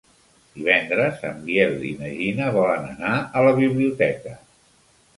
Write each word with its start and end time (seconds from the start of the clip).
Divendres 0.53 1.21
en 1.31 1.37
Biel 1.51 1.77
i 1.91 1.93
na 2.01 2.11
Gina 2.15 2.49
volen 2.59 2.91
anar 2.97 3.15
a 3.23 3.49
la 3.51 3.57
biblioteca. 3.65 4.39